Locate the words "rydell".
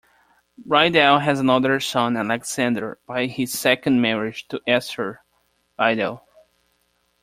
0.67-1.21, 5.77-6.21